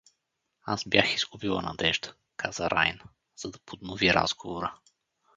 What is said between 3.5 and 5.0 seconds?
да поднови разговора.